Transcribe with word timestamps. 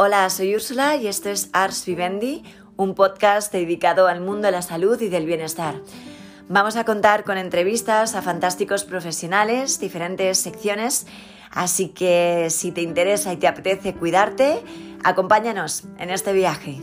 Hola, 0.00 0.30
soy 0.30 0.54
Úrsula 0.54 0.94
y 0.94 1.08
esto 1.08 1.28
es 1.28 1.50
Ars 1.52 1.84
Vivendi, 1.84 2.44
un 2.76 2.94
podcast 2.94 3.52
dedicado 3.52 4.06
al 4.06 4.20
mundo 4.20 4.46
de 4.46 4.52
la 4.52 4.62
salud 4.62 5.00
y 5.00 5.08
del 5.08 5.26
bienestar. 5.26 5.74
Vamos 6.48 6.76
a 6.76 6.84
contar 6.84 7.24
con 7.24 7.36
entrevistas 7.36 8.14
a 8.14 8.22
fantásticos 8.22 8.84
profesionales, 8.84 9.80
diferentes 9.80 10.38
secciones, 10.38 11.08
así 11.50 11.88
que 11.88 12.46
si 12.50 12.70
te 12.70 12.80
interesa 12.80 13.32
y 13.32 13.38
te 13.38 13.48
apetece 13.48 13.92
cuidarte, 13.92 14.62
acompáñanos 15.02 15.82
en 15.98 16.10
este 16.10 16.32
viaje. 16.32 16.80